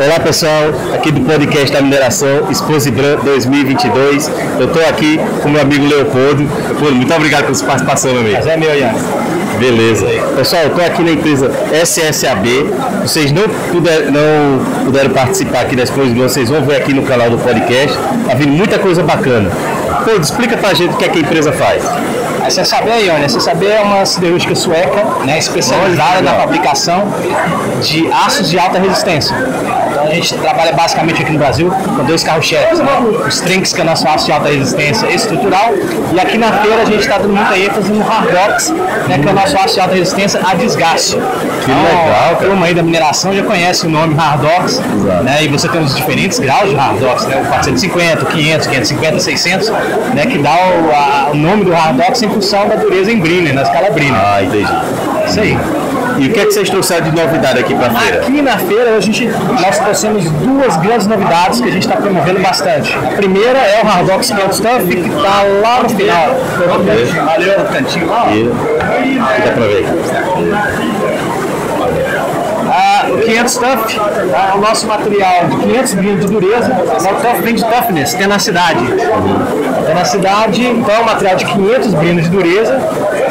Olá 0.00 0.20
pessoal, 0.20 0.70
aqui 0.94 1.10
do 1.10 1.20
podcast 1.22 1.72
da 1.72 1.82
mineração 1.82 2.50
Exposibran 2.50 3.16
2022. 3.24 4.30
Eu 4.60 4.66
estou 4.66 4.86
aqui 4.88 5.18
com 5.42 5.48
meu 5.48 5.60
amigo 5.60 5.86
Leopoldo. 5.86 6.48
Leopoldo, 6.68 6.94
muito 6.94 7.12
obrigado 7.12 7.42
pela 7.42 7.54
sua 7.54 7.66
participação, 7.66 8.12
meu 8.12 8.20
amigo. 8.20 8.36
Mas 8.36 8.46
é 8.46 8.56
meu, 8.56 8.74
Ian. 8.74 8.92
Beleza. 9.58 10.06
Pessoal, 10.36 10.62
eu 10.62 10.68
estou 10.68 10.84
aqui 10.84 11.02
na 11.02 11.10
empresa 11.10 11.50
SSAB. 11.84 12.46
Vocês 13.02 13.32
não, 13.32 13.48
puder, 13.72 14.10
não 14.12 14.84
puderam 14.84 15.10
participar 15.10 15.62
aqui 15.62 15.74
da 15.74 15.82
Exposibran, 15.82 16.28
vocês 16.28 16.48
vão 16.48 16.62
ver 16.62 16.76
aqui 16.76 16.94
no 16.94 17.02
canal 17.02 17.28
do 17.28 17.38
podcast. 17.38 17.98
Tá 18.26 18.34
vindo 18.34 18.52
muita 18.52 18.78
coisa 18.78 19.02
bacana. 19.02 19.50
Leopoldo, 20.08 20.24
explica 20.24 20.56
pra 20.56 20.72
gente 20.72 20.94
o 20.94 20.96
que 20.96 21.04
é 21.04 21.08
que 21.08 21.18
a 21.18 21.22
empresa 21.22 21.52
faz. 21.52 21.82
A 22.48 22.50
SSAB, 22.50 22.88
Ione, 23.04 23.24
a 23.24 23.28
SSAB 23.28 23.66
é 23.66 23.78
uma 23.82 24.06
siderúrgica 24.06 24.54
sueca, 24.54 25.04
né, 25.26 25.36
especializada 25.36 26.22
na 26.22 26.32
fabricação 26.32 27.06
de 27.82 28.10
aços 28.10 28.48
de 28.48 28.58
alta 28.58 28.78
resistência. 28.78 29.36
Então 30.08 30.12
a 30.12 30.14
gente 30.14 30.34
trabalha 30.38 30.72
basicamente 30.72 31.22
aqui 31.22 31.32
no 31.32 31.38
Brasil 31.38 31.70
com 31.70 32.04
dois 32.04 32.22
carros-chefes, 32.24 32.78
né? 32.78 32.86
os 33.26 33.40
trinques, 33.40 33.72
que 33.72 33.80
é 33.80 33.84
nosso 33.84 34.08
aço 34.08 34.24
de 34.26 34.32
alta 34.32 34.48
resistência 34.48 35.06
estrutural, 35.12 35.70
e 36.14 36.18
aqui 36.20 36.38
na 36.38 36.50
feira 36.52 36.82
a 36.82 36.84
gente 36.86 37.00
está 37.00 37.18
dando 37.18 37.34
muita 37.34 37.58
ênfase 37.58 37.92
no 37.92 38.02
Hardox, 38.02 38.70
né, 39.06 39.18
que 39.20 39.28
é 39.28 39.30
o 39.30 39.34
nosso 39.34 39.56
aço 39.58 39.74
de 39.74 39.80
alta 39.80 39.94
resistência 39.94 40.40
a 40.44 40.54
desgaste. 40.54 41.16
Que 41.16 41.70
legal, 41.70 42.32
A 42.32 42.34
turma 42.36 42.66
aí 42.66 42.74
da 42.74 42.82
mineração 42.82 43.34
já 43.34 43.42
conhece 43.42 43.86
o 43.86 43.90
nome 43.90 44.14
Hardox, 44.18 44.78
né, 45.24 45.42
e 45.42 45.48
você 45.48 45.68
tem 45.68 45.80
os 45.82 45.94
diferentes 45.94 46.38
graus 46.38 46.70
de 46.70 46.76
Hardox, 46.76 47.26
né, 47.26 47.36
o 47.44 47.46
450, 47.48 48.22
o 48.22 48.26
500, 48.26 48.66
550, 48.66 49.20
600, 49.20 49.68
né, 50.14 50.26
que 50.26 50.38
dá 50.38 50.54
o, 50.54 50.90
a- 50.94 51.30
o 51.32 51.36
nome 51.36 51.64
do 51.64 51.74
Hardox 51.74 52.22
em 52.22 52.28
função 52.30 52.66
da 52.66 52.76
dureza 52.76 53.12
em 53.12 53.18
Brenner, 53.20 53.54
na 53.54 53.62
escala 53.62 53.90
Brenner. 53.90 54.14
Ah, 54.14 54.42
entendi. 54.42 54.72
Isso 55.28 55.40
aí. 55.40 55.58
E 56.18 56.26
o 56.26 56.32
que 56.32 56.40
é 56.40 56.44
que 56.46 56.52
vocês 56.52 56.68
trouxeram 56.68 57.10
de 57.10 57.16
novidade 57.16 57.58
aqui 57.60 57.74
pra 57.74 57.90
feira? 57.90 58.22
Aqui 58.22 58.42
na 58.42 58.58
feira 58.58 58.96
a 58.96 59.00
gente, 59.00 59.26
nós 59.26 59.78
trouxemos 59.78 60.24
duas 60.30 60.76
grandes 60.78 61.06
novidades 61.06 61.60
que 61.60 61.68
a 61.68 61.72
gente 61.72 61.82
está 61.82 61.96
promovendo 61.96 62.40
bastante. 62.40 62.94
A 62.96 63.16
primeira 63.16 63.58
é 63.58 63.82
o 63.82 63.88
Hardox 63.88 64.30
500 64.30 64.56
Stuff, 64.56 64.86
que 64.86 65.08
está 65.08 65.42
lá 65.62 65.82
no 65.82 65.88
final. 65.88 66.36
Valeu, 67.24 67.58
no 67.60 67.64
cantinho 67.66 68.06
lá. 68.08 68.26
E 68.32 68.44
dá 69.44 69.52
pra 69.52 69.66
ver. 69.66 71.07
Ah, 73.08 73.14
o 73.14 73.18
500 73.18 73.54
Tough 73.56 73.90
é 74.52 74.56
o 74.56 74.60
nosso 74.60 74.86
material 74.86 75.46
de 75.48 75.56
500 75.56 75.94
milímetros 75.94 76.26
de 76.26 76.32
dureza. 76.32 76.72
O 76.72 77.22
Tough 77.22 77.42
vem 77.42 77.54
de 77.54 77.64
toughness, 77.64 78.14
tenacidade. 78.14 78.80
Tenacidade, 79.86 80.66
então 80.66 80.94
é 80.94 81.00
um 81.00 81.04
material 81.04 81.36
de 81.36 81.46
500 81.46 81.94
milímetros 81.94 82.30
de 82.30 82.36
dureza, 82.36 82.80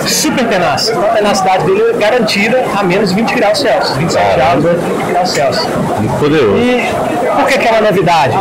super 0.07 0.47
tenaz. 0.47 0.89
Então 0.89 1.03
a 1.03 1.09
tenacidade 1.09 1.65
dele 1.65 1.91
é 1.91 1.93
garantida 1.93 2.65
a 2.75 2.83
menos 2.83 3.11
20 3.11 3.33
graus 3.35 3.59
Celsius, 3.59 3.97
27 3.97 4.35
graus, 4.35 4.63
20 4.63 5.11
graus 5.11 5.29
Celsius. 5.29 5.67
Muito 5.99 6.19
poderoso. 6.19 6.57
E 6.57 7.17
por 7.35 7.45
que, 7.45 7.59
que 7.59 7.67
é 7.67 7.71
uma 7.71 7.81
novidade? 7.81 8.35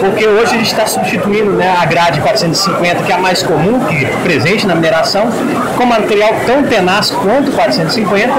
Porque 0.00 0.26
hoje 0.26 0.54
a 0.54 0.58
gente 0.58 0.72
está 0.72 0.86
substituindo 0.86 1.52
né, 1.52 1.76
a 1.80 1.86
grade 1.86 2.20
450, 2.20 3.04
que 3.04 3.12
é 3.12 3.14
a 3.14 3.18
mais 3.18 3.42
comum, 3.42 3.80
que 3.84 4.04
é 4.04 4.08
presente 4.24 4.66
na 4.66 4.74
mineração, 4.74 5.28
com 5.76 5.86
material 5.86 6.34
tão 6.46 6.62
tenaz 6.64 7.10
quanto 7.10 7.50
o 7.50 7.52
450 7.52 8.32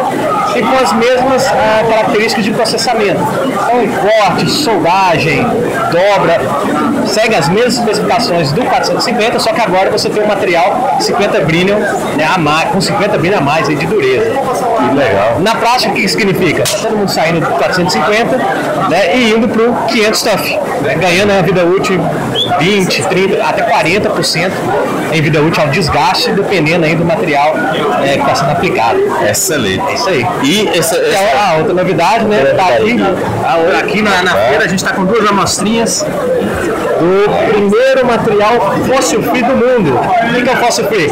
e 0.56 0.62
com 0.62 0.84
as 0.84 0.94
mesmas 0.94 1.48
ah, 1.48 1.84
características 1.90 2.33
de 2.42 2.52
processamento. 2.52 3.20
Então, 3.46 3.88
corte, 4.02 4.50
soldagem, 4.50 5.46
dobra, 5.92 6.40
segue 7.08 7.36
as 7.36 7.50
mesmas 7.50 7.78
especificações 7.78 8.52
do 8.52 8.64
450, 8.64 9.40
só 9.40 9.52
que 9.54 9.62
agora 9.62 9.92
você 9.92 10.10
tem 10.10 10.24
um 10.24 10.28
material 10.28 10.98
50 11.00 11.42
Brillion, 11.42 11.80
né, 12.18 12.28
a 12.34 12.38
mais, 12.38 12.70
com 12.70 12.82
50 12.82 13.18
Brillion 13.18 13.38
a 13.40 13.42
mais 13.42 13.68
aí 13.70 13.76
de 13.76 13.86
dureza. 13.86 14.32
Que 14.32 14.96
legal. 14.96 15.40
Na 15.40 15.56
prática, 15.56 15.92
o 15.92 15.96
que 15.96 16.02
isso 16.02 16.18
significa? 16.18 16.64
Tá 16.64 16.78
todo 16.82 16.98
mundo 16.98 17.10
saindo 17.10 17.40
do 17.40 17.48
450 17.48 18.38
né, 18.90 19.16
e 19.16 19.32
indo 19.32 19.48
para 19.48 19.62
o 19.62 19.86
500 19.88 20.20
Stuff, 20.20 20.60
né, 20.82 20.96
ganhando 20.96 21.32
a 21.32 21.42
vida 21.42 21.66
útil 21.66 22.00
20, 22.60 23.04
30, 23.08 23.44
até 23.44 23.64
40% 23.64 24.52
em 25.14 25.22
vida 25.22 25.42
útil 25.42 25.64
ao 25.64 25.70
desgaste, 25.70 26.32
dependendo 26.32 26.86
aí 26.86 26.96
do 26.96 27.06
material 27.06 27.54
é, 28.04 28.14
que 28.14 28.20
está 28.20 28.36
sendo 28.36 28.52
aplicado. 28.52 29.00
Excelente. 29.30 29.84
É 29.88 29.94
isso 29.94 30.10
aí. 30.10 30.26
E 30.44 30.68
essa, 30.78 30.96
essa- 30.98 31.38
a, 31.38 31.50
a 31.52 31.58
outra 31.58 31.74
novidade, 31.74 32.26
né? 32.26 32.44
Tá 32.56 32.68
aqui, 32.68 32.98
aqui 33.80 34.02
na, 34.02 34.24
na 34.24 34.32
feira 34.36 34.66
a 34.66 34.68
gente 34.68 34.80
está 34.84 34.94
com 34.94 35.06
duas 35.06 35.28
amostrinhas 35.28 36.04
do 36.04 37.52
primeiro 37.54 38.06
material 38.06 38.54
fossil 38.88 39.22
free 39.24 39.42
do 39.44 39.56
mundo. 39.56 40.00
O 40.30 40.44
que 40.44 40.50
é 40.50 40.54
o 40.54 40.58
fossil 40.58 40.86
free? 40.86 41.12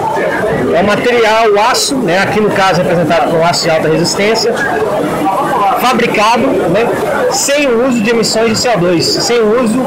É 0.74 0.80
um 0.82 0.86
material, 0.88 1.50
o 1.54 1.60
aço, 1.60 1.96
né? 1.98 2.20
aqui 2.20 2.40
no 2.40 2.50
caso 2.52 2.82
representado 2.82 3.30
com 3.32 3.46
aço 3.46 3.64
de 3.64 3.70
alta 3.72 3.90
resistência, 3.90 4.54
fabricado 5.82 6.42
né, 6.48 6.88
sem 7.32 7.68
o 7.68 7.88
uso 7.88 8.02
de 8.02 8.10
emissões 8.10 8.62
de 8.62 8.68
CO2, 8.70 9.02
sem 9.02 9.40
o 9.40 9.64
uso 9.64 9.80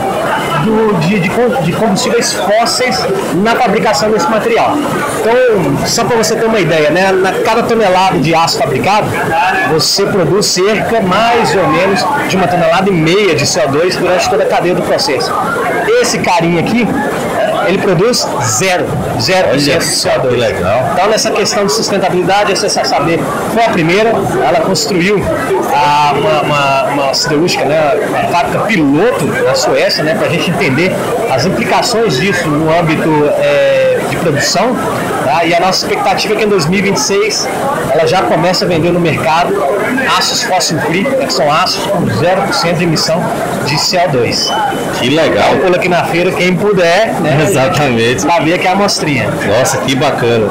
do- 0.64 0.98
de, 1.00 1.20
de 1.20 1.30
com- 1.30 1.62
de 1.62 1.72
combustíveis 1.72 2.32
fósseis 2.32 2.98
na 3.42 3.54
fabricação 3.54 4.10
desse 4.10 4.28
material. 4.30 4.76
Então, 5.20 5.86
só 5.86 6.04
para 6.04 6.16
você 6.16 6.34
ter 6.36 6.46
uma 6.46 6.58
ideia, 6.60 6.90
né, 6.90 7.12
na 7.12 7.32
cada 7.44 7.62
tonelada 7.62 8.18
de 8.18 8.34
aço 8.34 8.58
fabricado, 8.58 9.06
você 9.72 10.04
produz 10.06 10.46
cerca 10.46 11.00
mais 11.00 11.54
ou 11.54 11.66
menos 11.68 12.04
de 12.28 12.36
uma 12.36 12.46
tonelada 12.48 12.88
e 12.88 12.92
meia 12.92 13.34
de 13.34 13.44
CO2 13.44 13.96
durante 13.96 14.28
toda 14.28 14.42
a 14.44 14.46
cadeia 14.46 14.74
do 14.74 14.82
processo. 14.82 15.32
Esse 16.00 16.18
carinha 16.18 16.60
aqui, 16.60 16.86
ele 17.68 17.78
produz 17.78 18.26
zero, 18.42 18.86
zero 19.20 19.48
Olha 19.50 19.58
cento 19.60 19.78
de 19.80 19.84
só 19.84 20.08
CO2. 20.10 20.28
que 20.30 20.36
legal. 20.36 20.90
Então, 20.92 21.08
nessa 21.08 21.30
questão 21.30 21.66
de 21.66 21.72
sustentabilidade, 21.72 22.52
a 22.52 22.56
saber 22.84 23.20
foi 23.52 23.64
a 23.64 23.68
primeira. 23.70 24.10
Ela 24.10 24.60
construiu 24.60 25.16
a- 25.74 26.12
uma, 26.16 26.40
uma, 26.42 26.84
uma 27.04 27.14
siderúrgica, 27.14 27.64
né, 27.64 27.92
uma 28.08 28.24
fábrica 28.30 28.60
piloto 28.66 29.24
na 29.26 29.54
Suécia, 29.54 30.02
né, 30.04 30.14
para 30.14 30.26
a 30.26 30.30
gente 30.30 30.50
entender 30.50 30.92
as 31.30 31.44
implicações 31.46 32.16
disso 32.18 32.48
no 32.48 32.70
âmbito 32.78 33.10
é, 33.38 33.98
de 34.10 34.16
produção. 34.16 34.76
tá? 35.24 35.44
E 35.44 35.54
a 35.54 35.60
nossa 35.60 35.84
expectativa 35.86 36.34
é 36.34 36.36
que 36.36 36.44
em 36.44 36.48
2026 36.48 37.48
ela 37.90 38.06
já 38.06 38.22
comece 38.22 38.64
a 38.64 38.66
vender 38.66 38.92
no 38.92 39.00
mercado 39.00 39.54
aços 40.18 40.42
fossil 40.42 40.78
free, 40.80 41.04
que 41.04 41.32
são 41.32 41.50
aços 41.50 41.86
com 41.86 42.02
0% 42.04 42.74
de 42.76 42.84
emissão 42.84 43.22
de 43.66 43.74
CO2. 43.76 44.50
que 44.98 45.08
legal. 45.10 45.56
Pula 45.62 45.76
aqui 45.76 45.88
na 45.88 46.04
feira, 46.04 46.30
quem 46.32 46.54
puder, 46.56 47.12
né, 47.20 47.36
Exatamente. 47.60 48.26
vai 48.26 48.44
ver 48.44 48.54
aqui 48.54 48.66
a 48.66 48.72
amostrinha. 48.72 49.30
Nossa, 49.46 49.78
que 49.78 49.94
bacana. 49.94 50.48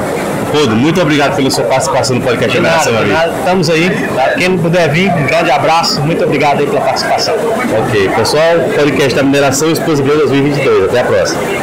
Leopoldo, 0.54 0.76
muito 0.76 1.00
obrigado 1.02 1.34
pela 1.34 1.50
sua 1.50 1.64
participação 1.64 2.16
no 2.16 2.22
podcast 2.22 2.56
De 2.56 2.62
da 2.62 2.68
Mineração, 2.68 2.96
amigo. 2.96 3.38
Estamos 3.38 3.70
aí. 3.70 3.90
Quem 4.38 4.48
não 4.50 4.58
puder 4.58 4.88
vir, 4.88 5.10
um 5.12 5.26
grande 5.26 5.50
abraço. 5.50 6.00
Muito 6.02 6.24
obrigado 6.24 6.60
aí 6.60 6.66
pela 6.66 6.80
participação. 6.80 7.34
Ok, 7.34 8.08
pessoal, 8.10 8.60
podcast 8.76 9.14
da 9.16 9.22
Mineração 9.24 9.70
Exposição 9.72 10.06
2022. 10.16 10.84
Até 10.84 11.00
a 11.00 11.04
próxima. 11.04 11.40